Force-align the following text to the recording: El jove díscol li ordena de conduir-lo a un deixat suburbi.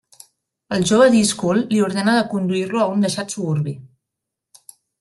El 0.77 0.85
jove 0.91 1.09
díscol 1.15 1.61
li 1.75 1.83
ordena 1.89 2.15
de 2.17 2.25
conduir-lo 2.33 2.81
a 2.85 2.89
un 2.95 3.07
deixat 3.07 3.37
suburbi. 3.37 3.75